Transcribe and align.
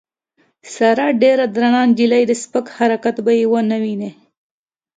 ساره 0.73 1.07
ډېره 1.21 1.45
درنه 1.55 1.81
نجیلۍ 1.89 2.23
ده 2.29 2.35
سپک 2.43 2.65
حرکت 2.77 3.15
به 3.25 3.31
یې 3.39 3.45
ونه 3.51 3.77
وینې. 3.83 4.11